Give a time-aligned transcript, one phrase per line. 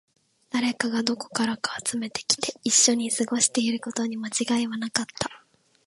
[0.49, 5.29] 誰かがどこからか集めてきて、一緒に過ごしていることに間違いはなかった